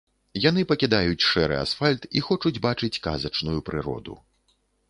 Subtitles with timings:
[0.45, 4.21] Яны пакідаюць шэры асфальт і хочуць бачыць казачную прыроду.